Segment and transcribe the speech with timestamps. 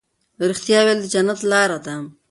[0.49, 1.95] رښتیا ویل د جنت لار ده.